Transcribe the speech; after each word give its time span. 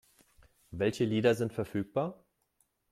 Welche 0.71 1.05
Lieder 1.05 1.35
sind 1.35 1.53
verfügbar? 1.53 2.25